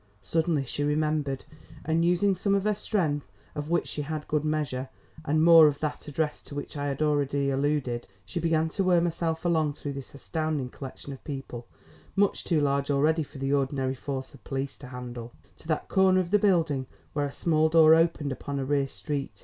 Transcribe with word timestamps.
Suddenly 0.23 0.65
she 0.65 0.83
remembered; 0.83 1.45
and 1.85 2.03
using 2.03 2.33
some 2.33 2.55
of 2.55 2.63
her 2.63 2.73
strength 2.73 3.31
of 3.53 3.69
which 3.69 3.87
she 3.87 4.01
had 4.01 4.27
good 4.27 4.43
measure, 4.43 4.89
and 5.25 5.43
more 5.43 5.67
of 5.67 5.77
that 5.79 6.07
address 6.07 6.41
to 6.41 6.55
which 6.55 6.75
I 6.75 6.87
have 6.87 7.03
already 7.03 7.51
alluded, 7.51 8.07
she 8.25 8.39
began 8.39 8.67
to 8.69 8.83
worm 8.83 9.05
herself 9.05 9.45
along 9.45 9.73
through 9.73 9.93
this 9.93 10.15
astounding 10.15 10.71
collection 10.71 11.13
of 11.13 11.23
people 11.23 11.67
much 12.15 12.43
too 12.45 12.59
large 12.59 12.89
already 12.89 13.21
for 13.21 13.37
the 13.37 13.53
ordinary 13.53 13.93
force 13.93 14.33
of 14.33 14.43
police 14.43 14.75
to 14.79 14.87
handle, 14.87 15.33
to 15.57 15.67
that 15.67 15.87
corner 15.87 16.19
of 16.19 16.31
the 16.31 16.39
building 16.39 16.87
where 17.13 17.27
a 17.27 17.31
small 17.31 17.69
door 17.69 17.93
opened 17.93 18.31
upon 18.31 18.57
a 18.57 18.65
rear 18.65 18.87
street. 18.87 19.39